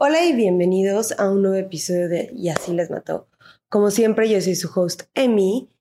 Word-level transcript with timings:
Hola 0.00 0.24
y 0.24 0.32
bienvenidos 0.32 1.12
a 1.18 1.28
un 1.28 1.42
nuevo 1.42 1.56
episodio 1.56 2.08
de 2.08 2.30
Y 2.32 2.50
así 2.50 2.72
les 2.72 2.88
mató. 2.88 3.26
Como 3.68 3.90
siempre, 3.90 4.28
yo 4.28 4.40
soy 4.40 4.54
su 4.54 4.70
host, 4.72 5.02
Emi, 5.12 5.72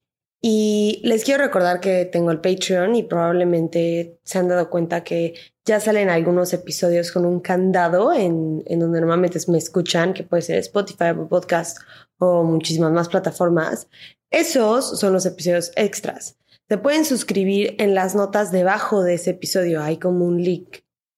y 0.41 1.01
les 1.03 1.23
quiero 1.23 1.43
recordar 1.43 1.79
que 1.81 2.05
tengo 2.05 2.31
el 2.31 2.41
Patreon 2.41 2.95
y 2.95 3.03
probablemente 3.03 4.17
se 4.23 4.39
han 4.39 4.47
dado 4.47 4.71
cuenta 4.71 5.03
que 5.03 5.35
ya 5.65 5.79
salen 5.79 6.09
algunos 6.09 6.51
episodios 6.53 7.11
con 7.11 7.27
un 7.27 7.41
candado 7.41 8.11
en, 8.11 8.63
en 8.65 8.79
donde 8.79 9.01
normalmente 9.01 9.39
me 9.49 9.59
escuchan, 9.59 10.15
que 10.15 10.23
puede 10.23 10.41
ser 10.41 10.57
Spotify, 10.57 11.13
Podcast 11.29 11.77
o 12.17 12.43
muchísimas 12.43 12.91
más 12.91 13.09
plataformas. 13.09 13.87
Esos 14.31 14.99
son 14.99 15.13
los 15.13 15.27
episodios 15.27 15.71
extras. 15.75 16.37
Se 16.67 16.79
pueden 16.79 17.05
suscribir 17.05 17.75
en 17.77 17.93
las 17.93 18.15
notas 18.15 18.51
debajo 18.51 19.03
de 19.03 19.13
ese 19.13 19.29
episodio. 19.29 19.83
Hay 19.83 19.97
como 19.97 20.25
un 20.25 20.41
link, 20.41 20.77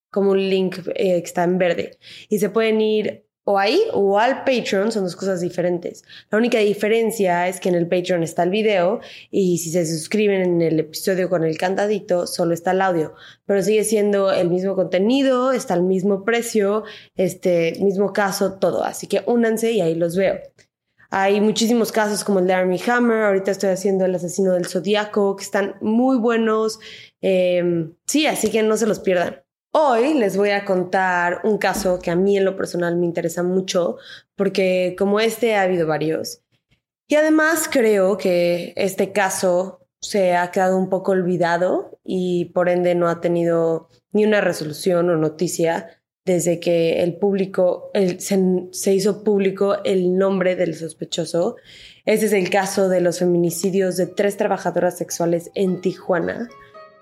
como 0.09 0.31
un 0.31 0.49
link 0.49 0.79
eh, 0.95 1.19
que 1.21 1.25
está 1.25 1.43
en 1.43 1.57
verde. 1.57 1.97
Y 2.29 2.39
se 2.39 2.49
pueden 2.49 2.81
ir 2.81 3.25
o 3.49 3.57
ahí 3.57 3.81
o 3.93 4.19
al 4.19 4.43
Patreon, 4.43 4.91
son 4.91 5.05
dos 5.05 5.15
cosas 5.15 5.41
diferentes. 5.41 6.03
La 6.29 6.37
única 6.37 6.59
diferencia 6.59 7.47
es 7.47 7.59
que 7.59 7.69
en 7.69 7.73
el 7.73 7.87
Patreon 7.87 8.21
está 8.21 8.43
el 8.43 8.51
video 8.51 8.99
y 9.31 9.57
si 9.57 9.71
se 9.71 9.87
suscriben 9.87 10.41
en 10.41 10.61
el 10.61 10.79
episodio 10.79 11.29
con 11.29 11.43
el 11.43 11.57
cantadito, 11.57 12.27
solo 12.27 12.53
está 12.53 12.71
el 12.71 12.81
audio. 12.81 13.15
Pero 13.47 13.63
sigue 13.63 13.83
siendo 13.85 14.31
el 14.31 14.51
mismo 14.51 14.75
contenido, 14.75 15.51
está 15.51 15.73
el 15.73 15.81
mismo 15.81 16.23
precio, 16.23 16.83
este 17.15 17.73
mismo 17.81 18.13
caso, 18.13 18.59
todo. 18.59 18.83
Así 18.83 19.07
que 19.07 19.23
únanse 19.25 19.71
y 19.71 19.81
ahí 19.81 19.95
los 19.95 20.15
veo. 20.15 20.39
Hay 21.09 21.41
muchísimos 21.41 21.91
casos 21.91 22.23
como 22.23 22.37
el 22.37 22.45
de 22.45 22.53
Army 22.53 22.79
Hammer, 22.87 23.23
ahorita 23.23 23.49
estoy 23.49 23.71
haciendo 23.71 24.05
el 24.05 24.13
asesino 24.13 24.53
del 24.53 24.67
zodiaco, 24.67 25.35
que 25.35 25.43
están 25.43 25.73
muy 25.81 26.17
buenos. 26.17 26.79
Em, 27.19 27.95
sí, 28.05 28.27
así 28.27 28.51
que 28.51 28.61
no 28.61 28.77
se 28.77 28.85
los 28.85 28.99
pierdan. 28.99 29.41
Hoy 29.71 30.15
les 30.15 30.35
voy 30.35 30.49
a 30.49 30.65
contar 30.65 31.41
un 31.43 31.59
caso 31.59 31.99
que 31.99 32.09
a 32.09 32.15
mí 32.15 32.35
en 32.37 32.45
lo 32.45 32.55
personal 32.55 32.97
me 32.97 33.05
interesa 33.05 33.43
mucho, 33.43 33.97
porque 34.35 34.95
como 34.97 35.19
este 35.19 35.55
ha 35.55 35.61
habido 35.61 35.85
varios. 35.85 36.41
Y 37.07 37.15
además 37.15 37.69
creo 37.71 38.17
que 38.17 38.73
este 38.75 39.11
caso 39.11 39.87
se 40.01 40.35
ha 40.35 40.49
quedado 40.49 40.77
un 40.77 40.89
poco 40.89 41.11
olvidado 41.11 41.99
y 42.03 42.45
por 42.45 42.69
ende 42.69 42.95
no 42.95 43.09
ha 43.09 43.21
tenido 43.21 43.89
ni 44.11 44.25
una 44.25 44.41
resolución 44.41 45.09
o 45.09 45.17
noticia 45.17 46.01
desde 46.25 46.59
que 46.59 47.03
el 47.03 47.17
público, 47.17 47.91
se, 48.19 48.93
hizo 48.93 49.23
público 49.23 49.83
el 49.83 50.17
nombre 50.17 50.55
del 50.55 50.75
sospechoso. 50.75 51.55
Ese 52.05 52.27
es 52.27 52.33
el 52.33 52.49
caso 52.49 52.89
de 52.89 53.01
los 53.01 53.19
feminicidios 53.19 53.97
de 53.97 54.07
tres 54.07 54.37
trabajadoras 54.37 54.97
sexuales 54.97 55.51
en 55.55 55.81
Tijuana. 55.81 56.49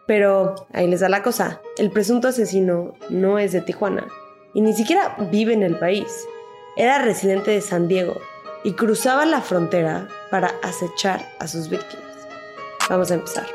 Pero 0.08 0.56
ahí 0.74 0.88
les 0.88 1.02
da 1.02 1.10
la 1.10 1.22
cosa, 1.22 1.62
el 1.78 1.92
presunto 1.92 2.30
asesino 2.30 2.94
no 3.10 3.38
es 3.38 3.52
de 3.52 3.62
Tijuana 3.62 4.08
y 4.54 4.62
ni 4.62 4.74
siquiera 4.74 5.16
vive 5.32 5.54
en 5.54 5.64
el 5.64 5.78
país. 5.78 6.26
Era 6.78 7.00
residente 7.00 7.52
de 7.52 7.62
San 7.62 7.88
Diego 7.88 8.16
y 8.64 8.74
cruzaba 8.74 9.26
la 9.26 9.42
frontera 9.42 10.08
para 10.32 10.54
acechar 10.64 11.28
a 11.40 11.48
sus 11.48 11.70
víctimas. 11.70 12.06
Vamos 12.90 13.12
a 13.12 13.16
empezar. 13.16 13.46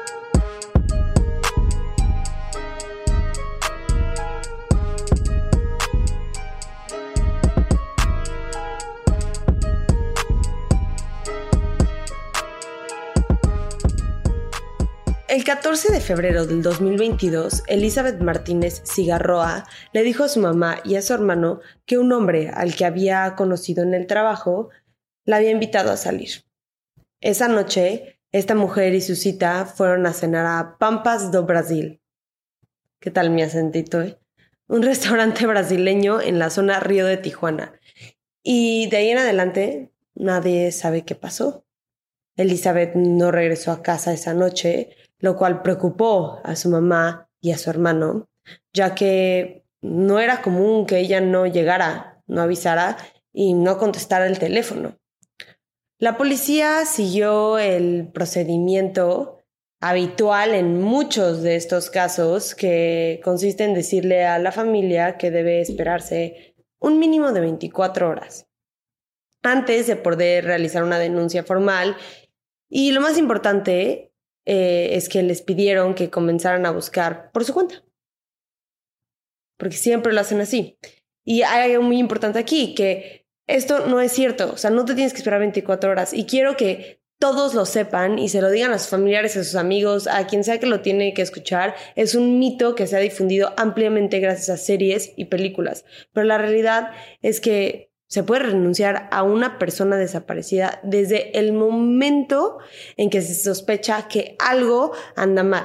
14 15.52 15.92
de 15.92 16.00
febrero 16.00 16.46
del 16.46 16.62
2022, 16.62 17.64
Elizabeth 17.66 18.18
Martínez 18.22 18.82
Cigarroa 18.86 19.66
le 19.92 20.02
dijo 20.02 20.24
a 20.24 20.28
su 20.28 20.40
mamá 20.40 20.78
y 20.82 20.94
a 20.94 21.02
su 21.02 21.12
hermano 21.12 21.60
que 21.84 21.98
un 21.98 22.10
hombre 22.12 22.48
al 22.48 22.74
que 22.74 22.86
había 22.86 23.34
conocido 23.36 23.82
en 23.82 23.92
el 23.92 24.06
trabajo 24.06 24.70
la 25.26 25.36
había 25.36 25.50
invitado 25.50 25.90
a 25.90 25.98
salir. 25.98 26.46
Esa 27.20 27.48
noche, 27.48 28.18
esta 28.30 28.54
mujer 28.54 28.94
y 28.94 29.02
su 29.02 29.14
cita 29.14 29.66
fueron 29.66 30.06
a 30.06 30.14
cenar 30.14 30.46
a 30.46 30.78
Pampas 30.78 31.30
do 31.30 31.44
Brasil. 31.44 32.00
¿Qué 32.98 33.10
tal 33.10 33.28
mi 33.28 33.42
acentito, 33.42 34.00
eh? 34.00 34.18
Un 34.68 34.82
restaurante 34.82 35.44
brasileño 35.44 36.22
en 36.22 36.38
la 36.38 36.48
zona 36.48 36.80
Río 36.80 37.04
de 37.04 37.18
Tijuana. 37.18 37.78
Y 38.42 38.88
de 38.88 38.96
ahí 38.96 39.10
en 39.10 39.18
adelante, 39.18 39.92
nadie 40.14 40.72
sabe 40.72 41.04
qué 41.04 41.14
pasó. 41.14 41.66
Elizabeth 42.36 42.94
no 42.94 43.30
regresó 43.30 43.70
a 43.70 43.82
casa 43.82 44.14
esa 44.14 44.32
noche 44.32 44.96
lo 45.22 45.36
cual 45.36 45.62
preocupó 45.62 46.40
a 46.44 46.56
su 46.56 46.68
mamá 46.68 47.30
y 47.40 47.52
a 47.52 47.58
su 47.58 47.70
hermano, 47.70 48.28
ya 48.74 48.94
que 48.94 49.64
no 49.80 50.18
era 50.18 50.42
común 50.42 50.84
que 50.84 50.98
ella 50.98 51.20
no 51.20 51.46
llegara, 51.46 52.20
no 52.26 52.42
avisara 52.42 52.96
y 53.32 53.54
no 53.54 53.78
contestara 53.78 54.26
el 54.26 54.40
teléfono. 54.40 54.98
La 55.98 56.16
policía 56.16 56.84
siguió 56.84 57.58
el 57.58 58.10
procedimiento 58.12 59.38
habitual 59.80 60.54
en 60.54 60.80
muchos 60.80 61.42
de 61.42 61.54
estos 61.54 61.88
casos, 61.88 62.56
que 62.56 63.20
consiste 63.22 63.62
en 63.62 63.74
decirle 63.74 64.24
a 64.24 64.40
la 64.40 64.50
familia 64.50 65.18
que 65.18 65.30
debe 65.30 65.60
esperarse 65.60 66.56
un 66.80 66.98
mínimo 66.98 67.32
de 67.32 67.40
24 67.40 68.08
horas 68.08 68.48
antes 69.44 69.86
de 69.86 69.96
poder 69.96 70.44
realizar 70.44 70.82
una 70.82 70.98
denuncia 70.98 71.44
formal. 71.44 71.96
Y 72.68 72.92
lo 72.92 73.00
más 73.00 73.18
importante 73.18 74.11
eh, 74.44 74.90
es 74.92 75.08
que 75.08 75.22
les 75.22 75.42
pidieron 75.42 75.94
que 75.94 76.10
comenzaran 76.10 76.66
a 76.66 76.70
buscar 76.70 77.30
por 77.32 77.44
su 77.44 77.54
cuenta. 77.54 77.84
Porque 79.58 79.76
siempre 79.76 80.12
lo 80.12 80.20
hacen 80.20 80.40
así. 80.40 80.78
Y 81.24 81.42
hay 81.42 81.72
algo 81.72 81.84
muy 81.84 81.98
importante 81.98 82.38
aquí, 82.38 82.74
que 82.74 83.26
esto 83.46 83.86
no 83.86 84.00
es 84.00 84.12
cierto. 84.12 84.52
O 84.52 84.56
sea, 84.56 84.70
no 84.70 84.84
te 84.84 84.94
tienes 84.94 85.12
que 85.12 85.18
esperar 85.18 85.40
24 85.40 85.90
horas. 85.90 86.12
Y 86.12 86.26
quiero 86.26 86.56
que 86.56 87.00
todos 87.20 87.54
lo 87.54 87.64
sepan 87.66 88.18
y 88.18 88.28
se 88.28 88.40
lo 88.40 88.50
digan 88.50 88.72
a 88.72 88.80
sus 88.80 88.88
familiares, 88.88 89.36
a 89.36 89.44
sus 89.44 89.54
amigos, 89.54 90.08
a 90.08 90.26
quien 90.26 90.42
sea 90.42 90.58
que 90.58 90.66
lo 90.66 90.80
tiene 90.80 91.14
que 91.14 91.22
escuchar. 91.22 91.76
Es 91.94 92.16
un 92.16 92.40
mito 92.40 92.74
que 92.74 92.88
se 92.88 92.96
ha 92.96 93.00
difundido 93.00 93.52
ampliamente 93.56 94.18
gracias 94.18 94.48
a 94.48 94.56
series 94.56 95.12
y 95.16 95.26
películas. 95.26 95.84
Pero 96.12 96.26
la 96.26 96.38
realidad 96.38 96.90
es 97.20 97.40
que 97.40 97.91
se 98.12 98.22
puede 98.22 98.42
renunciar 98.42 99.08
a 99.10 99.22
una 99.22 99.58
persona 99.58 99.96
desaparecida 99.96 100.80
desde 100.82 101.38
el 101.38 101.54
momento 101.54 102.58
en 102.98 103.08
que 103.08 103.22
se 103.22 103.34
sospecha 103.34 104.06
que 104.06 104.36
algo 104.38 104.92
anda 105.16 105.42
mal 105.42 105.64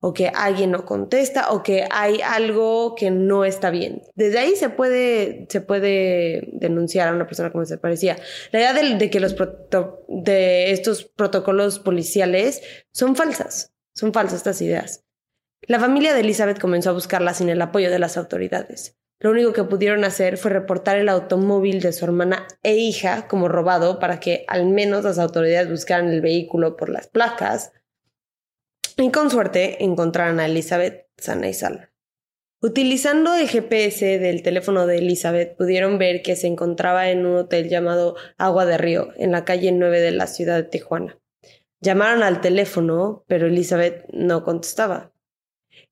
o 0.00 0.12
que 0.12 0.26
alguien 0.26 0.72
no 0.72 0.84
contesta 0.84 1.52
o 1.52 1.62
que 1.62 1.86
hay 1.92 2.20
algo 2.20 2.96
que 2.96 3.12
no 3.12 3.44
está 3.44 3.70
bien. 3.70 4.02
Desde 4.16 4.40
ahí 4.40 4.56
se 4.56 4.70
puede, 4.70 5.46
se 5.48 5.60
puede 5.60 6.48
denunciar 6.54 7.06
a 7.06 7.12
una 7.12 7.28
persona 7.28 7.52
como 7.52 7.62
desaparecida. 7.62 8.16
La 8.50 8.58
idea 8.58 8.72
de, 8.72 9.08
que 9.08 9.20
los 9.20 9.36
de 10.08 10.72
estos 10.72 11.04
protocolos 11.04 11.78
policiales 11.78 12.60
son 12.90 13.14
falsas, 13.14 13.72
son 13.94 14.12
falsas 14.12 14.38
estas 14.38 14.60
ideas. 14.62 15.04
La 15.62 15.78
familia 15.78 16.12
de 16.12 16.22
Elizabeth 16.22 16.58
comenzó 16.58 16.90
a 16.90 16.94
buscarla 16.94 17.34
sin 17.34 17.50
el 17.50 17.62
apoyo 17.62 17.88
de 17.88 18.00
las 18.00 18.16
autoridades. 18.16 18.96
Lo 19.20 19.30
único 19.30 19.52
que 19.52 19.64
pudieron 19.64 20.04
hacer 20.04 20.36
fue 20.36 20.50
reportar 20.50 20.98
el 20.98 21.08
automóvil 21.08 21.80
de 21.80 21.92
su 21.92 22.04
hermana 22.04 22.46
e 22.62 22.76
hija 22.76 23.26
como 23.28 23.48
robado 23.48 23.98
para 23.98 24.20
que 24.20 24.44
al 24.48 24.66
menos 24.66 25.04
las 25.04 25.18
autoridades 25.18 25.70
buscaran 25.70 26.08
el 26.10 26.20
vehículo 26.20 26.76
por 26.76 26.88
las 26.90 27.06
placas 27.06 27.72
y 28.96 29.10
con 29.10 29.30
suerte 29.30 29.82
encontraran 29.82 30.40
a 30.40 30.46
Elizabeth 30.46 31.06
sana 31.16 31.48
y 31.48 31.54
salva. 31.54 31.90
Utilizando 32.60 33.34
el 33.34 33.46
GPS 33.46 34.18
del 34.18 34.42
teléfono 34.42 34.86
de 34.86 34.96
Elizabeth, 34.96 35.54
pudieron 35.56 35.98
ver 35.98 36.22
que 36.22 36.34
se 36.34 36.46
encontraba 36.46 37.10
en 37.10 37.26
un 37.26 37.36
hotel 37.36 37.68
llamado 37.68 38.16
Agua 38.38 38.64
de 38.64 38.78
Río, 38.78 39.12
en 39.16 39.32
la 39.32 39.44
calle 39.44 39.70
9 39.70 40.00
de 40.00 40.12
la 40.12 40.26
ciudad 40.26 40.56
de 40.56 40.62
Tijuana. 40.62 41.18
Llamaron 41.80 42.22
al 42.22 42.40
teléfono, 42.40 43.24
pero 43.28 43.48
Elizabeth 43.48 44.06
no 44.14 44.44
contestaba. 44.44 45.12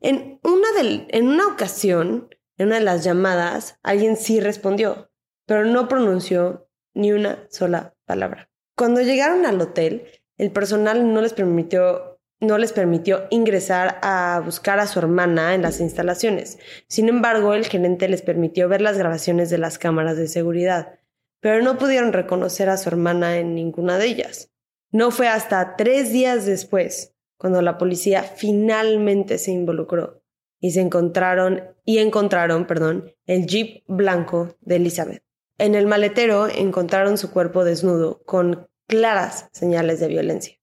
En 0.01 0.41
una, 0.43 0.69
en 0.81 1.29
una 1.29 1.47
ocasión, 1.49 2.35
en 2.63 2.69
una 2.69 2.79
de 2.79 2.85
las 2.85 3.03
llamadas, 3.03 3.79
alguien 3.83 4.17
sí 4.17 4.39
respondió, 4.39 5.11
pero 5.47 5.65
no 5.65 5.89
pronunció 5.89 6.69
ni 6.95 7.11
una 7.11 7.45
sola 7.51 7.97
palabra. 8.05 8.51
Cuando 8.77 9.01
llegaron 9.01 9.47
al 9.47 9.61
hotel, 9.61 10.07
el 10.39 10.53
personal 10.53 11.13
no 11.13 11.21
les 11.21 11.33
permitió 11.33 12.21
no 12.41 12.59
les 12.59 12.73
permitió 12.73 13.29
ingresar 13.31 14.01
a 14.03 14.43
buscar 14.45 14.81
a 14.81 14.89
su 14.89 14.99
hermana 14.99 15.55
en 15.55 15.63
las 15.63 15.79
instalaciones. 15.79 16.59
Sin 16.89 17.09
embargo, 17.09 17.55
el 17.55 17.67
gerente 17.67 18.09
les 18.09 18.23
permitió 18.23 18.69
ver 18.69 18.81
las 18.81 18.99
grabaciones 18.99 19.49
de 19.49 19.59
las 19.59 19.79
cámaras 19.79 20.17
de 20.17 20.27
seguridad, 20.27 20.99
pero 21.39 21.63
no 21.63 21.79
pudieron 21.79 22.13
reconocer 22.13 22.69
a 22.69 22.79
su 22.79 22.89
hermana 22.89 23.39
en 23.39 23.55
ninguna 23.55 23.97
de 23.97 24.07
ellas. 24.07 24.51
No 24.91 25.13
fue 25.13 25.29
hasta 25.29 25.77
tres 25.77 26.13
días 26.13 26.45
después 26.45 27.15
cuando 27.37 27.63
la 27.63 27.79
policía 27.79 28.23
finalmente 28.25 29.39
se 29.39 29.53
involucró 29.53 30.22
y 30.63 30.71
se 30.71 30.81
encontraron 30.81 31.65
y 31.85 31.99
encontraron, 31.99 32.69
perdón, 32.69 33.13
el 33.27 33.47
jeep 33.47 33.83
blanco 33.89 34.57
de 34.61 34.77
Elizabeth. 34.77 35.25
En 35.59 35.75
el 35.75 35.89
maletero 35.89 36.47
encontraron 36.49 37.19
su 37.19 37.33
cuerpo 37.33 37.65
desnudo 37.65 38.23
con 38.25 38.69
claras 38.87 39.49
señales 39.53 39.99
de 39.99 40.07
violencia. 40.07 40.57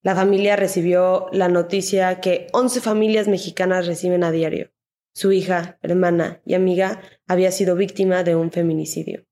La 0.00 0.14
familia 0.14 0.54
recibió 0.54 1.26
la 1.32 1.48
noticia 1.48 2.20
que 2.20 2.46
11 2.52 2.80
familias 2.80 3.26
mexicanas 3.26 3.88
reciben 3.88 4.22
a 4.22 4.30
diario. 4.30 4.70
Su 5.12 5.32
hija, 5.32 5.76
hermana 5.82 6.40
y 6.44 6.54
amiga 6.54 7.02
había 7.26 7.50
sido 7.50 7.74
víctima 7.74 8.22
de 8.22 8.36
un 8.36 8.52
feminicidio. 8.52 9.26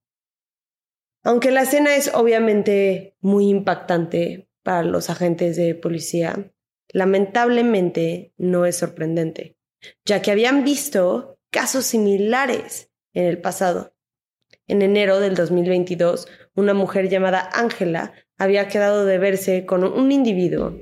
Aunque 1.22 1.52
la 1.52 1.62
escena 1.62 1.94
es 1.94 2.12
obviamente 2.14 3.16
muy 3.20 3.48
impactante 3.48 4.50
para 4.64 4.82
los 4.82 5.08
agentes 5.08 5.54
de 5.56 5.76
policía, 5.76 6.52
lamentablemente 6.88 8.34
no 8.38 8.66
es 8.66 8.76
sorprendente, 8.76 9.59
ya 10.04 10.22
que 10.22 10.30
habían 10.30 10.64
visto 10.64 11.38
casos 11.50 11.86
similares 11.86 12.90
en 13.12 13.24
el 13.24 13.40
pasado. 13.40 13.94
En 14.66 14.82
enero 14.82 15.20
del 15.20 15.34
2022, 15.34 16.28
una 16.54 16.74
mujer 16.74 17.08
llamada 17.08 17.48
Ángela 17.52 18.12
había 18.38 18.68
quedado 18.68 19.04
de 19.04 19.18
verse 19.18 19.66
con 19.66 19.84
un 19.84 20.12
individuo 20.12 20.76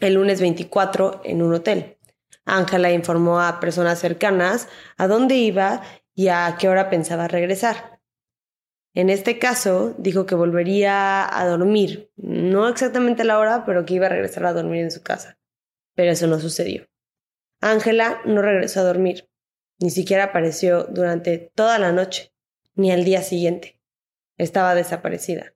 el 0.00 0.14
lunes 0.14 0.40
24 0.40 1.22
en 1.24 1.42
un 1.42 1.54
hotel. 1.54 1.98
Ángela 2.44 2.92
informó 2.92 3.40
a 3.40 3.60
personas 3.60 3.98
cercanas 3.98 4.68
a 4.96 5.08
dónde 5.08 5.34
iba 5.36 5.82
y 6.14 6.28
a 6.28 6.56
qué 6.58 6.68
hora 6.68 6.90
pensaba 6.90 7.28
regresar. 7.28 8.00
En 8.94 9.10
este 9.10 9.38
caso, 9.38 9.94
dijo 9.98 10.24
que 10.24 10.34
volvería 10.34 11.26
a 11.38 11.46
dormir, 11.46 12.10
no 12.16 12.68
exactamente 12.68 13.24
la 13.24 13.38
hora, 13.38 13.64
pero 13.66 13.84
que 13.84 13.94
iba 13.94 14.06
a 14.06 14.10
regresar 14.10 14.46
a 14.46 14.54
dormir 14.54 14.82
en 14.82 14.90
su 14.90 15.02
casa. 15.02 15.38
Pero 15.94 16.12
eso 16.12 16.26
no 16.26 16.38
sucedió. 16.40 16.86
Ángela 17.70 18.20
no 18.24 18.42
regresó 18.42 18.80
a 18.80 18.84
dormir, 18.84 19.28
ni 19.80 19.90
siquiera 19.90 20.24
apareció 20.24 20.84
durante 20.84 21.50
toda 21.54 21.80
la 21.80 21.90
noche, 21.90 22.32
ni 22.76 22.92
al 22.92 23.04
día 23.04 23.22
siguiente. 23.22 23.80
Estaba 24.38 24.76
desaparecida. 24.76 25.55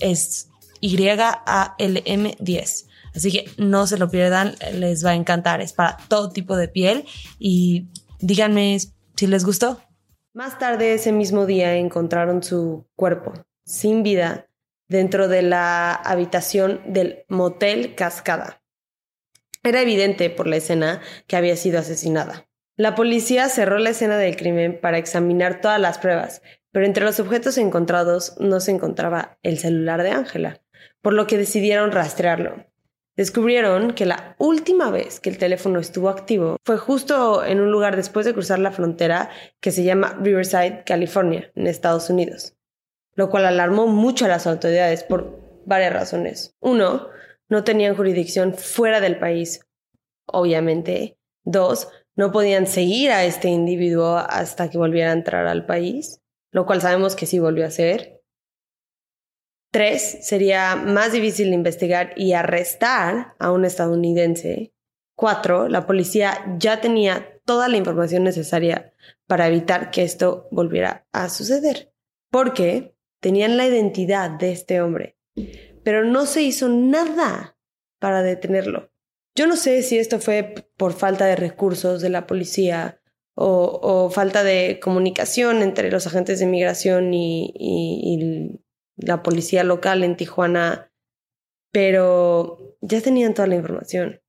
es 0.00 0.48
Y-A-L-M-10. 0.80 1.26
Así 3.14 3.32
que 3.32 3.50
no 3.56 3.86
se 3.86 3.98
lo 3.98 4.10
pierdan, 4.10 4.54
les 4.72 5.04
va 5.04 5.10
a 5.10 5.14
encantar. 5.14 5.60
Es 5.60 5.72
para 5.72 5.96
todo 6.08 6.30
tipo 6.30 6.56
de 6.56 6.68
piel 6.68 7.04
y 7.38 7.88
díganme 8.20 8.78
si 9.16 9.26
les 9.26 9.44
gustó. 9.44 9.80
Más 10.32 10.58
tarde 10.58 10.94
ese 10.94 11.12
mismo 11.12 11.44
día 11.44 11.74
encontraron 11.74 12.42
su 12.42 12.86
cuerpo, 12.94 13.32
sin 13.64 14.02
vida, 14.02 14.46
dentro 14.88 15.28
de 15.28 15.42
la 15.42 15.92
habitación 15.92 16.80
del 16.86 17.24
motel 17.28 17.94
Cascada. 17.94 18.62
Era 19.62 19.82
evidente 19.82 20.30
por 20.30 20.46
la 20.46 20.56
escena 20.56 21.00
que 21.26 21.36
había 21.36 21.56
sido 21.56 21.78
asesinada. 21.78 22.46
La 22.76 22.94
policía 22.94 23.48
cerró 23.48 23.78
la 23.78 23.90
escena 23.90 24.16
del 24.16 24.36
crimen 24.36 24.78
para 24.80 24.98
examinar 24.98 25.60
todas 25.60 25.80
las 25.80 25.98
pruebas, 25.98 26.42
pero 26.72 26.86
entre 26.86 27.04
los 27.04 27.20
objetos 27.20 27.58
encontrados 27.58 28.36
no 28.38 28.60
se 28.60 28.70
encontraba 28.70 29.38
el 29.42 29.58
celular 29.58 30.02
de 30.02 30.10
Ángela, 30.10 30.60
por 31.02 31.12
lo 31.12 31.26
que 31.26 31.38
decidieron 31.38 31.92
rastrearlo. 31.92 32.66
Descubrieron 33.16 33.92
que 33.92 34.06
la 34.06 34.34
última 34.38 34.90
vez 34.90 35.20
que 35.20 35.30
el 35.30 35.38
teléfono 35.38 35.78
estuvo 35.80 36.08
activo 36.08 36.56
fue 36.64 36.78
justo 36.78 37.44
en 37.44 37.60
un 37.60 37.70
lugar 37.70 37.96
después 37.96 38.24
de 38.24 38.32
cruzar 38.32 38.60
la 38.60 38.72
frontera 38.72 39.30
que 39.60 39.72
se 39.72 39.84
llama 39.84 40.16
Riverside, 40.22 40.84
California, 40.86 41.50
en 41.54 41.66
Estados 41.66 42.08
Unidos, 42.08 42.56
lo 43.14 43.28
cual 43.28 43.46
alarmó 43.46 43.88
mucho 43.88 44.24
a 44.24 44.28
las 44.28 44.46
autoridades 44.46 45.02
por 45.02 45.38
varias 45.66 45.92
razones. 45.92 46.54
Uno, 46.60 47.08
no 47.48 47.64
tenían 47.64 47.96
jurisdicción 47.96 48.54
fuera 48.54 49.00
del 49.00 49.18
país, 49.18 49.60
obviamente. 50.26 51.18
Dos, 51.44 51.88
no 52.16 52.32
podían 52.32 52.66
seguir 52.66 53.10
a 53.10 53.24
este 53.24 53.48
individuo 53.48 54.16
hasta 54.16 54.70
que 54.70 54.78
volviera 54.78 55.10
a 55.10 55.14
entrar 55.14 55.46
al 55.46 55.66
país 55.66 56.20
lo 56.50 56.66
cual 56.66 56.80
sabemos 56.80 57.16
que 57.16 57.26
sí 57.26 57.38
volvió 57.38 57.64
a 57.64 57.68
hacer. 57.68 58.22
Tres, 59.72 60.18
sería 60.22 60.74
más 60.74 61.12
difícil 61.12 61.52
investigar 61.52 62.12
y 62.16 62.32
arrestar 62.32 63.34
a 63.38 63.52
un 63.52 63.64
estadounidense. 63.64 64.74
Cuatro, 65.14 65.68
la 65.68 65.86
policía 65.86 66.44
ya 66.58 66.80
tenía 66.80 67.40
toda 67.44 67.68
la 67.68 67.76
información 67.76 68.24
necesaria 68.24 68.92
para 69.26 69.46
evitar 69.46 69.90
que 69.90 70.02
esto 70.02 70.48
volviera 70.50 71.06
a 71.12 71.28
suceder, 71.28 71.92
porque 72.30 72.96
tenían 73.20 73.56
la 73.56 73.66
identidad 73.66 74.30
de 74.30 74.50
este 74.50 74.80
hombre, 74.80 75.18
pero 75.84 76.04
no 76.04 76.26
se 76.26 76.42
hizo 76.42 76.68
nada 76.68 77.56
para 78.00 78.22
detenerlo. 78.22 78.90
Yo 79.36 79.46
no 79.46 79.56
sé 79.56 79.82
si 79.82 79.98
esto 79.98 80.18
fue 80.18 80.66
por 80.76 80.92
falta 80.94 81.26
de 81.26 81.36
recursos 81.36 82.00
de 82.00 82.08
la 82.08 82.26
policía 82.26 82.99
o, 83.42 84.10
falta 84.10 84.42
de 84.44 84.80
comunicación 84.80 85.62
entre 85.62 85.90
los 85.90 86.06
agentes 86.06 86.38
de 86.38 86.46
migración 86.46 87.12
y, 87.14 88.60
la 88.96 89.22
policía 89.22 89.64
local 89.64 90.04
en 90.04 90.14
Tijuana, 90.14 90.92
pero 91.72 92.76
ya 92.82 93.00
tenían 93.00 93.32
toda 93.32 93.48
la 93.48 93.54
información. 93.54 94.20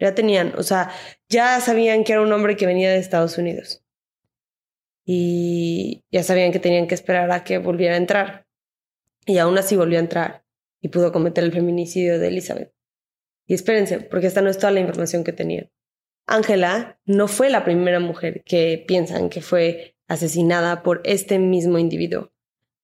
Ya 0.00 0.16
tenían, 0.16 0.52
o 0.58 0.64
sea, 0.64 0.90
ya 1.28 1.60
sabían 1.60 2.02
que 2.02 2.12
era 2.12 2.22
un 2.22 2.32
hombre 2.32 2.56
que 2.56 2.66
venía 2.66 2.90
de 2.90 2.98
Estados 2.98 3.38
Unidos. 3.38 3.84
Y 5.04 6.02
ya 6.10 6.24
sabían 6.24 6.50
que 6.50 6.58
tenían 6.58 6.88
que 6.88 6.96
esperar 6.96 7.30
a 7.30 7.44
que 7.44 7.58
volviera 7.58 7.94
a 7.94 7.98
entrar. 7.98 8.48
Y 9.26 9.38
aún 9.38 9.56
así 9.58 9.76
volvió 9.76 9.98
a 9.98 10.02
entrar 10.02 10.44
y 10.80 10.88
pudo 10.88 11.12
cometer 11.12 11.44
el 11.44 11.52
feminicidio 11.52 12.18
de 12.18 12.28
Elizabeth. 12.28 12.72
Y 13.46 13.54
espérense, 13.54 14.00
porque 14.00 14.26
esta 14.26 14.42
no 14.42 14.50
es 14.50 14.58
toda 14.58 14.72
la 14.72 14.80
información 14.80 15.22
que 15.22 15.32
tenían. 15.32 15.70
Ángela 16.26 16.98
no 17.04 17.28
fue 17.28 17.50
la 17.50 17.64
primera 17.64 18.00
mujer 18.00 18.42
que 18.44 18.84
piensan 18.86 19.30
que 19.30 19.42
fue 19.42 19.96
asesinada 20.08 20.82
por 20.82 21.00
este 21.04 21.38
mismo 21.38 21.78
individuo. 21.78 22.32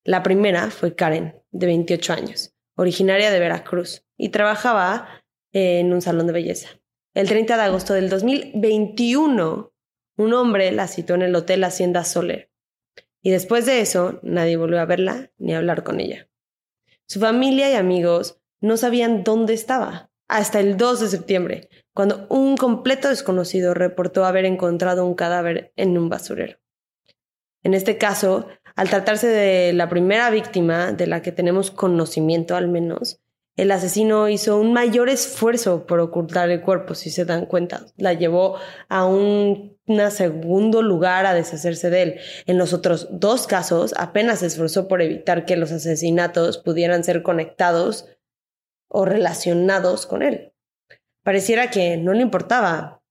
La 0.05 0.23
primera 0.23 0.71
fue 0.71 0.95
Karen, 0.95 1.43
de 1.51 1.67
28 1.67 2.13
años, 2.13 2.55
originaria 2.77 3.31
de 3.31 3.41
Veracruz, 3.41 4.05
y 4.17 4.29
trabajaba 4.29 5.09
en 5.53 5.93
un 5.93 6.03
salón 6.03 6.27
de 6.27 6.33
belleza. 6.33 6.69
El 7.15 7.29
30 7.29 7.57
de 7.57 7.63
agosto 7.63 7.95
del 7.95 8.09
2021, 8.09 9.73
un 10.19 10.35
hombre 10.35 10.71
la 10.73 10.87
citó 10.87 11.15
en 11.15 11.23
el 11.23 11.35
Hotel 11.35 11.65
Hacienda 11.65 12.05
Soler. 12.05 12.51
Y 13.23 13.31
después 13.31 13.67
de 13.67 13.81
eso, 13.81 14.21
nadie 14.23 14.57
volvió 14.57 14.81
a 14.81 14.85
verla 14.85 15.33
ni 15.39 15.55
a 15.55 15.59
hablar 15.59 15.83
con 15.83 15.99
ella. 15.99 16.29
Su 17.07 17.19
familia 17.19 17.71
y 17.71 17.75
amigos 17.75 18.39
no 18.61 18.77
sabían 18.77 19.25
dónde 19.25 19.55
estaba 19.55 20.11
hasta 20.29 20.61
el 20.61 20.77
2 20.77 21.01
de 21.01 21.09
septiembre, 21.09 21.69
cuando 21.97 22.27
un 22.29 22.59
completo 22.59 23.09
desconocido 23.09 23.73
reportó 23.73 24.27
haber 24.27 24.45
encontrado 24.45 25.07
un 25.07 25.15
cadáver 25.15 25.73
en 25.77 25.97
un 25.97 26.11
basurero. 26.11 26.59
En 27.63 27.73
este 27.73 27.97
caso, 27.97 28.49
al 28.75 28.91
tratarse 28.91 29.29
de 29.29 29.73
la 29.73 29.89
primera 29.89 30.29
víctima 30.29 30.93
de 30.93 31.07
la 31.07 31.23
que 31.23 31.33
tenemos 31.33 31.71
conocimiento 31.71 32.55
al 32.55 32.69
menos, 32.69 33.23
el 33.57 33.71
asesino 33.71 34.29
hizo 34.29 34.61
un 34.61 34.75
mayor 34.75 35.09
esfuerzo 35.09 35.87
por 35.87 36.01
ocultar 36.01 36.51
el 36.51 36.61
cuerpo, 36.61 36.95
si 36.95 37.09
se 37.09 37.25
dan 37.25 37.47
cuenta. 37.47 37.87
La 37.97 38.13
llevó 38.13 38.57
a 38.91 39.07
un 39.07 39.79
segundo 40.11 40.83
lugar 40.83 41.25
a 41.25 41.33
deshacerse 41.33 41.89
de 41.89 42.03
él. 42.03 42.21
En 42.45 42.59
los 42.59 42.75
otros 42.75 43.09
dos 43.11 43.47
casos, 43.47 43.95
apenas 43.97 44.41
se 44.41 44.47
esforzó 44.49 44.87
por 44.87 45.01
evitar 45.01 45.47
que 45.47 45.57
los 45.57 45.73
asesinatos 45.73 46.59
pudieran 46.59 47.05
ser 47.05 47.23
conectados 47.23 48.07
o 48.87 49.07
relacionados 49.07 50.05
con 50.05 50.23
él. 50.23 50.53
Pareciera 51.27 51.73
que 51.73 51.97
no 51.97 52.13
le 52.13 52.23
importaba, 52.23 53.03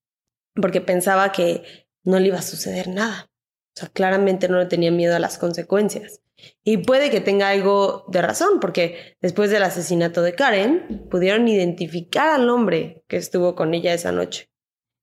porque 0.54 0.80
pensaba 0.80 1.34
que 1.34 1.86
no 2.06 2.18
le 2.18 2.28
iba 2.28 2.40
a 2.40 2.44
suceder 2.44 2.88
nada. 2.88 3.30
O 3.76 3.80
sea, 3.82 3.90
claramente 3.90 4.48
no 4.48 4.58
le 4.58 4.68
tenía 4.68 4.90
miedo 4.90 5.18
a 5.18 5.20
las 5.20 5.38
consecuencias. 5.38 6.22
Y 6.64 6.78
puede 6.78 7.12
que 7.12 7.20
tenga 7.20 7.50
algo 7.50 8.06
de 8.08 8.22
razón, 8.22 8.62
porque 8.62 9.18
después 9.20 9.52
del 9.52 9.64
asesinato 9.64 10.22
de 10.22 10.34
Karen, 10.34 11.10
pudieron 11.12 11.46
identificar 11.50 12.30
al 12.30 12.50
hombre 12.50 13.04
que 13.10 13.18
estuvo 13.18 13.54
con 13.54 13.74
ella 13.74 13.94
esa 13.94 14.14
noche, 14.14 14.50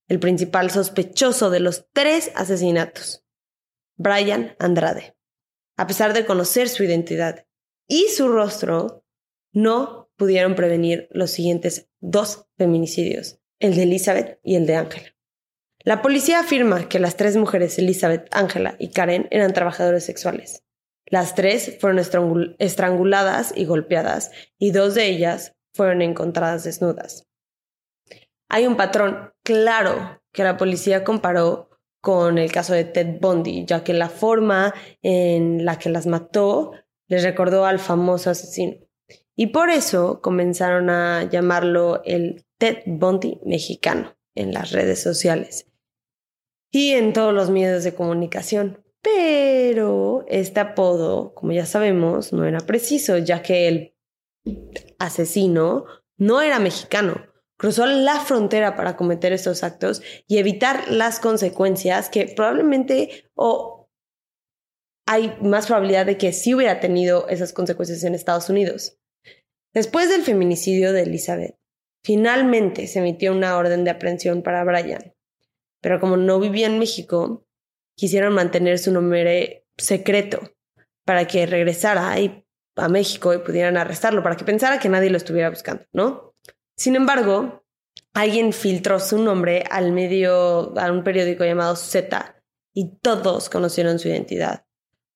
el 0.09 0.19
principal 0.19 0.71
sospechoso 0.71 1.51
de 1.51 1.61
los 1.61 1.91
tres 1.93 2.33
asesinatos, 2.35 3.27
Brian 3.97 4.57
Andrade. 4.59 5.19
A 5.77 5.87
pesar 5.87 6.15
de 6.15 6.25
conocer 6.25 6.71
su 6.71 6.83
identidad 6.83 7.45
y 7.87 8.09
su 8.09 8.29
rostro, 8.29 9.05
no 9.53 10.02
pudieron 10.23 10.55
prevenir 10.55 11.09
los 11.11 11.33
siguientes 11.33 11.91
dos 12.01 12.47
feminicidios, 12.57 13.41
el 13.59 13.75
de 13.75 13.83
Elizabeth 13.83 14.39
y 14.45 14.55
el 14.55 14.67
de 14.67 14.77
Ángela. 14.77 15.17
La 15.81 16.01
policía 16.01 16.39
afirma 16.39 16.89
que 16.89 17.01
las 17.01 17.17
tres 17.17 17.37
mujeres, 17.37 17.77
Elizabeth, 17.81 18.29
Ángela 18.31 18.77
y 18.79 18.93
Karen, 18.93 19.27
eran 19.33 19.53
trabajadores 19.53 20.05
sexuales. 20.05 20.63
Las 21.07 21.35
tres 21.35 21.77
fueron 21.81 21.99
estranguladas 22.61 23.53
y 23.57 23.65
golpeadas, 23.65 24.31
y 24.61 24.71
dos 24.71 24.95
de 24.95 25.07
ellas 25.07 25.57
fueron 25.75 26.03
encontradas 26.03 26.63
desnudas. 26.63 27.27
Hay 28.49 28.69
un 28.69 28.77
patrón 28.77 29.33
claro 29.43 30.23
que 30.33 30.45
la 30.45 30.57
policía 30.57 31.03
comparó 31.03 31.69
con 32.01 32.39
el 32.39 32.53
caso 32.53 32.75
de 32.75 32.85
Ted 32.85 33.19
Bundy, 33.21 33.65
ya 33.67 33.83
que 33.83 33.93
la 33.93 34.09
forma 34.09 34.73
en 35.03 35.65
la 35.65 35.81
que 35.81 35.89
las 35.89 36.07
mató 36.07 36.75
les 37.09 37.25
recordó 37.25 37.67
al 37.67 37.81
famoso 37.81 38.31
asesino. 38.31 38.77
Y 39.43 39.49
por 39.49 39.71
eso 39.71 40.21
comenzaron 40.21 40.89
a 40.89 41.29
llamarlo 41.29 42.01
el 42.05 42.47
Ted 42.59 42.85
Bundy 42.87 43.41
mexicano 43.45 44.17
en 44.37 44.53
las 44.55 44.71
redes 44.71 45.03
sociales 45.03 45.67
y 46.71 46.91
en 46.91 47.13
todos 47.13 47.35
los 47.35 47.51
medios 47.51 47.83
de 47.83 47.93
comunicación. 47.93 48.85
Pero 49.03 50.25
este 50.29 50.61
apodo, 50.61 51.35
como 51.35 51.51
ya 51.51 51.67
sabemos, 51.67 52.33
no 52.33 52.47
era 52.47 52.61
preciso, 52.61 53.19
ya 53.19 53.43
que 53.43 53.67
el 53.67 53.97
asesino 55.01 55.87
no 56.19 56.41
era 56.41 56.61
mexicano. 56.61 57.27
Cruzó 57.57 57.87
la 57.87 58.21
frontera 58.21 58.77
para 58.77 58.97
cometer 58.97 59.33
estos 59.33 59.65
actos 59.65 60.03
y 60.29 60.39
evitar 60.39 60.89
las 60.89 61.19
consecuencias 61.19 62.11
que 62.11 62.27
probablemente 62.27 63.25
o 63.35 63.91
hay 65.05 65.37
más 65.43 65.67
probabilidad 65.67 66.07
de 66.07 66.17
que 66.17 66.33
sí 66.33 66.55
hubiera 66.55 66.79
tenido 66.79 67.27
esas 67.27 67.53
consecuencias 67.53 68.05
en 68.05 68.15
Estados 68.15 68.49
Unidos. 68.49 69.01
Después 69.75 70.11
del 70.11 70.23
feminicidio 70.23 70.93
de 70.93 71.03
Elizabeth, 71.03 71.57
finalmente 72.05 72.87
se 72.87 72.99
emitió 72.99 73.33
una 73.33 73.57
orden 73.57 73.85
de 73.85 73.91
aprehensión 73.91 74.43
para 74.43 74.65
Brian, 74.65 75.15
pero 75.81 75.99
como 75.99 76.17
no 76.17 76.39
vivía 76.39 76.67
en 76.67 76.79
México, 76.79 77.47
quisieron 77.97 78.35
mantener 78.35 78.79
su 78.79 78.93
nombre 78.93 79.67
secreto 79.77 80.41
para 81.05 81.27
que 81.27 81.47
regresara 81.47 82.15
a 82.77 82.89
México 82.89 83.35
y 83.35 83.39
pudieran 83.39 83.77
arrestarlo, 83.77 84.23
para 84.23 84.37
que 84.37 84.45
pensara 84.45 84.79
que 84.79 84.89
nadie 84.89 85.11
lo 85.11 85.17
estuviera 85.17 85.51
buscando, 85.51 85.85
¿no? 85.93 86.35
Sin 86.77 86.97
embargo, 86.97 87.65
alguien 88.15 88.53
filtró 88.53 89.01
su 89.01 89.19
nombre 89.19 89.65
al 89.71 89.93
medio, 89.93 90.79
a 90.79 90.91
un 90.93 91.03
periódico 91.03 91.45
llamado 91.45 91.77
Z, 91.77 92.43
y 92.75 92.97
todos 92.99 93.51
conocieron 93.51 93.99
su 93.99 94.09
identidad. 94.09 94.65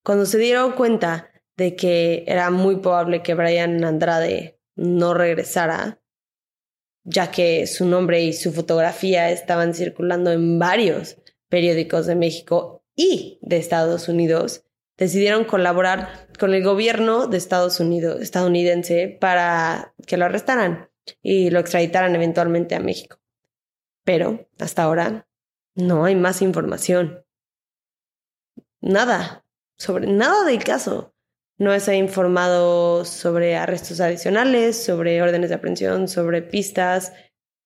Cuando 0.02 0.26
se 0.26 0.38
dieron 0.38 0.72
cuenta 0.72 1.30
de 1.56 1.76
que 1.76 2.25
era 2.26 2.50
muy 2.50 2.76
probable 2.76 3.22
que 3.22 3.34
Brian 3.34 3.82
Andrade 3.84 4.58
no 4.75 5.14
regresara, 5.14 6.00
ya 7.04 7.30
que 7.30 7.66
su 7.66 7.86
nombre 7.86 8.22
y 8.22 8.32
su 8.32 8.52
fotografía 8.52 9.30
estaban 9.30 9.75
circulando 9.75 10.32
en 10.32 10.58
varios 10.58 11.16
periódicos 11.48 12.06
de 12.06 12.16
México 12.16 12.84
y 12.94 13.38
de 13.42 13.56
Estados 13.56 14.08
Unidos, 14.08 14.64
decidieron 14.96 15.44
colaborar 15.44 16.28
con 16.38 16.54
el 16.54 16.62
gobierno 16.62 17.26
de 17.26 17.36
Estados 17.36 17.80
Unidos, 17.80 18.20
estadounidense, 18.20 19.16
para 19.20 19.94
que 20.06 20.16
lo 20.16 20.25
arrestaran 20.25 20.90
y 21.22 21.50
lo 21.50 21.60
extraditaran 21.60 22.14
eventualmente 22.14 22.75
a 22.75 22.80
México. 22.80 23.18
Pero 24.04 24.48
hasta 24.58 24.82
ahora 24.82 25.28
no 25.75 26.04
hay 26.04 26.14
más 26.14 26.42
información. 26.42 27.25
Nada, 28.80 29.44
sobre 29.76 30.06
nada 30.06 30.44
del 30.44 30.62
caso. 30.62 31.15
No 31.58 31.78
se 31.80 31.92
ha 31.92 31.94
informado 31.94 33.04
sobre 33.04 33.56
arrestos 33.56 34.00
adicionales, 34.00 34.82
sobre 34.82 35.22
órdenes 35.22 35.48
de 35.48 35.56
aprehensión, 35.56 36.08
sobre 36.08 36.42
pistas. 36.42 37.12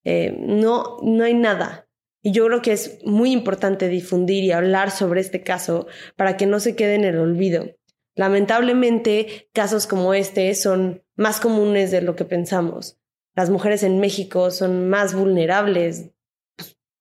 Eh, 0.04 0.36
no, 0.38 0.98
no 1.02 1.24
hay 1.24 1.34
nada. 1.34 1.88
Y 2.22 2.32
yo 2.32 2.46
creo 2.46 2.62
que 2.62 2.72
es 2.72 2.98
muy 3.04 3.32
importante 3.32 3.88
difundir 3.88 4.44
y 4.44 4.52
hablar 4.52 4.90
sobre 4.90 5.20
este 5.20 5.42
caso 5.42 5.86
para 6.16 6.36
que 6.36 6.46
no 6.46 6.60
se 6.60 6.76
quede 6.76 6.94
en 6.94 7.04
el 7.04 7.18
olvido. 7.18 7.66
Lamentablemente, 8.14 9.48
casos 9.52 9.86
como 9.86 10.14
este 10.14 10.54
son 10.54 11.02
más 11.16 11.40
comunes 11.40 11.90
de 11.90 12.02
lo 12.02 12.16
que 12.16 12.24
pensamos. 12.24 12.98
Las 13.34 13.50
mujeres 13.50 13.82
en 13.82 13.98
México 13.98 14.50
son 14.50 14.88
más 14.88 15.14
vulnerables 15.14 16.10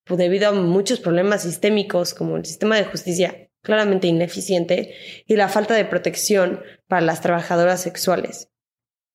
pues, 0.06 0.18
debido 0.18 0.50
a 0.50 0.54
muchos 0.54 1.00
problemas 1.00 1.44
sistémicos 1.44 2.14
como 2.14 2.38
el 2.38 2.46
sistema 2.46 2.78
de 2.78 2.86
justicia 2.86 3.49
claramente 3.62 4.08
ineficiente 4.08 4.94
y 5.26 5.36
la 5.36 5.50
falta 5.50 5.74
de 5.74 5.86
protección 5.86 6.62
para 6.88 7.02
las 7.02 7.22
trabajadoras 7.22 7.82
sexuales. 7.82 8.50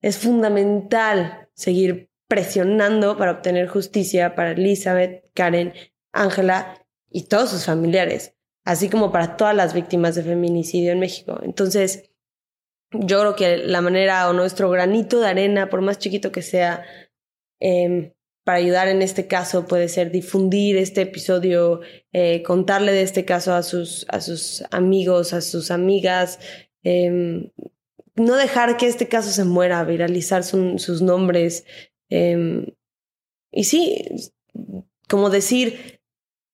Es 0.01 0.19
fundamental 0.19 1.49
seguir 1.55 2.11
presionando 2.29 3.17
para 3.17 3.33
obtener 3.33 3.69
justicia 3.69 4.35
para 4.35 4.53
Elizabeth, 4.53 5.25
Karen, 5.35 5.73
Ángela 6.13 6.87
y 7.11 7.25
todos 7.25 7.51
sus 7.51 7.65
familiares, 7.65 8.35
así 8.65 8.89
como 8.89 9.13
para 9.13 9.37
todas 9.37 9.55
las 9.55 9.75
víctimas 9.75 10.15
de 10.15 10.23
feminicidio 10.23 10.93
en 10.93 11.01
México. 11.01 11.41
Entonces, 11.43 12.11
yo 12.91 13.21
creo 13.21 13.37
que 13.37 13.57
la 13.59 13.81
manera 13.81 14.29
o 14.29 14.33
nuestro 14.33 14.71
granito 14.71 15.21
de 15.21 15.29
arena, 15.29 15.69
por 15.69 15.81
más 15.81 15.99
chiquito 15.99 16.33
que 16.33 16.43
sea, 16.43 16.85
eh, 17.61 18.14
para 18.45 18.59
ayudar 18.59 18.89
en 18.89 19.01
este 19.01 19.27
caso 19.27 19.67
puede 19.67 19.89
ser 19.89 20.11
difundir 20.11 20.77
este 20.77 21.03
episodio, 21.03 21.81
eh, 22.13 22.43
contarle 22.43 22.93
de 22.93 23.03
este 23.03 23.25
caso 23.25 23.55
a 23.55 23.63
sus, 23.63 24.07
a 24.11 24.21
sus 24.21 24.63
amigos, 24.71 25.33
a 25.33 25.41
sus 25.41 25.71
amigas, 25.71 26.39
em, 26.83 27.51
no 28.17 28.37
dejar 28.37 28.77
que 28.77 28.87
este 28.87 29.09
caso 29.09 29.31
se 29.31 29.45
muera, 29.45 29.83
viralizar 29.85 30.45
sus 30.45 31.03
nombres. 31.03 31.65
Em, 32.11 32.67
y 33.51 33.65
sí, 33.65 34.05
como 35.09 35.31
decir, 35.31 36.01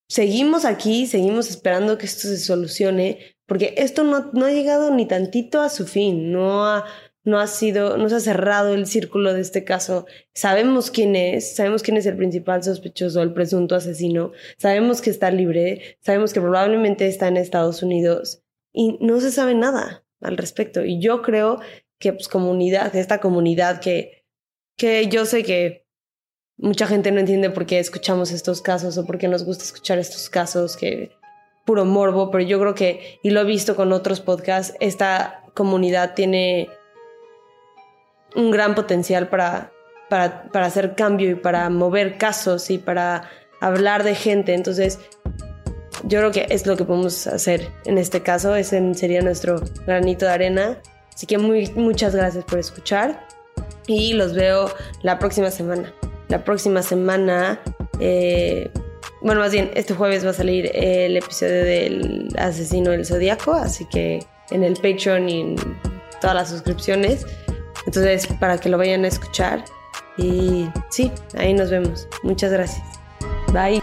seguimos 0.08 0.64
aquí, 0.64 1.06
seguimos 1.06 1.50
esperando 1.50 1.98
que 1.98 2.06
esto 2.06 2.28
se 2.28 2.38
solucione, 2.38 3.18
porque 3.46 3.74
esto 3.78 4.04
no, 4.04 4.30
no 4.32 4.46
ha 4.46 4.52
llegado 4.52 4.94
ni 4.94 5.06
tantito 5.06 5.60
a 5.60 5.68
su 5.70 5.86
fin, 5.86 6.30
no 6.30 6.64
ha 6.66 6.84
no 7.24 7.38
ha 7.38 7.46
sido, 7.46 7.96
no 7.96 8.08
se 8.08 8.16
ha 8.16 8.20
cerrado 8.20 8.74
el 8.74 8.86
círculo 8.86 9.34
de 9.34 9.40
este 9.40 9.64
caso. 9.64 10.06
Sabemos 10.32 10.90
quién 10.90 11.16
es, 11.16 11.54
sabemos 11.54 11.82
quién 11.82 11.96
es 11.96 12.06
el 12.06 12.16
principal 12.16 12.62
sospechoso, 12.62 13.22
el 13.22 13.32
presunto 13.32 13.74
asesino, 13.74 14.32
sabemos 14.56 15.00
que 15.00 15.10
está 15.10 15.30
libre, 15.30 15.98
sabemos 16.00 16.32
que 16.32 16.40
probablemente 16.40 17.06
está 17.06 17.28
en 17.28 17.36
Estados 17.36 17.82
Unidos 17.82 18.42
y 18.72 18.98
no 19.00 19.20
se 19.20 19.30
sabe 19.30 19.54
nada 19.54 20.04
al 20.20 20.36
respecto. 20.36 20.84
Y 20.84 21.00
yo 21.00 21.22
creo 21.22 21.60
que 21.98 22.12
pues 22.12 22.28
comunidad, 22.28 22.94
esta 22.96 23.20
comunidad 23.20 23.80
que, 23.80 24.24
que 24.76 25.06
yo 25.08 25.26
sé 25.26 25.42
que 25.42 25.86
mucha 26.56 26.86
gente 26.86 27.10
no 27.10 27.20
entiende 27.20 27.50
por 27.50 27.66
qué 27.66 27.78
escuchamos 27.78 28.30
estos 28.32 28.62
casos 28.62 28.96
o 28.98 29.06
por 29.06 29.18
qué 29.18 29.28
nos 29.28 29.44
gusta 29.44 29.64
escuchar 29.64 29.98
estos 29.98 30.30
casos, 30.30 30.76
que 30.76 31.10
puro 31.66 31.84
morbo, 31.84 32.30
pero 32.30 32.44
yo 32.44 32.58
creo 32.58 32.74
que, 32.74 33.18
y 33.22 33.30
lo 33.30 33.40
he 33.40 33.44
visto 33.44 33.76
con 33.76 33.92
otros 33.92 34.20
podcasts, 34.20 34.74
esta 34.80 35.44
comunidad 35.54 36.14
tiene 36.14 36.68
un 38.34 38.50
gran 38.50 38.74
potencial 38.74 39.28
para, 39.28 39.72
para, 40.08 40.44
para 40.44 40.66
hacer 40.66 40.94
cambio 40.94 41.30
y 41.30 41.34
para 41.34 41.68
mover 41.70 42.18
casos 42.18 42.70
y 42.70 42.78
para 42.78 43.30
hablar 43.60 44.02
de 44.04 44.14
gente. 44.14 44.54
Entonces, 44.54 44.98
yo 46.04 46.18
creo 46.18 46.32
que 46.32 46.46
es 46.48 46.66
lo 46.66 46.76
que 46.76 46.84
podemos 46.84 47.26
hacer 47.26 47.68
en 47.84 47.98
este 47.98 48.22
caso. 48.22 48.54
Ese 48.54 48.94
sería 48.94 49.20
nuestro 49.22 49.60
granito 49.86 50.26
de 50.26 50.32
arena. 50.32 50.78
Así 51.14 51.26
que 51.26 51.38
muchas 51.38 52.14
gracias 52.14 52.44
por 52.44 52.58
escuchar 52.58 53.26
y 53.86 54.14
los 54.14 54.34
veo 54.34 54.70
la 55.02 55.18
próxima 55.18 55.50
semana. 55.50 55.92
La 56.28 56.44
próxima 56.44 56.82
semana, 56.82 57.60
eh, 57.98 58.70
bueno, 59.20 59.40
más 59.40 59.52
bien, 59.52 59.70
este 59.74 59.94
jueves 59.94 60.24
va 60.24 60.30
a 60.30 60.34
salir 60.34 60.70
el 60.72 61.16
episodio 61.16 61.64
del 61.64 62.28
asesino 62.38 62.92
del 62.92 63.04
zodiaco, 63.04 63.52
así 63.52 63.84
que 63.86 64.20
en 64.50 64.64
el 64.64 64.74
Patreon 64.74 65.28
y 65.28 65.40
en 65.40 65.56
todas 66.20 66.36
las 66.36 66.48
suscripciones 66.48 67.26
entonces, 67.90 68.28
para 68.38 68.56
que 68.56 68.68
lo 68.68 68.78
vayan 68.78 69.04
a 69.04 69.08
escuchar. 69.08 69.64
Y 70.16 70.68
sí, 70.90 71.10
ahí 71.36 71.52
nos 71.52 71.70
vemos. 71.70 72.06
Muchas 72.22 72.52
gracias. 72.52 72.86
Bye. 73.52 73.82